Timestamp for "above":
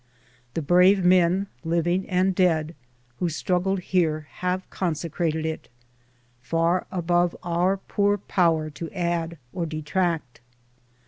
6.91-7.37